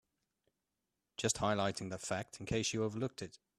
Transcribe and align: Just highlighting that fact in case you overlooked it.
Just 1.15 1.37
highlighting 1.37 1.91
that 1.91 2.01
fact 2.01 2.39
in 2.39 2.47
case 2.47 2.73
you 2.73 2.83
overlooked 2.83 3.21
it. 3.21 3.37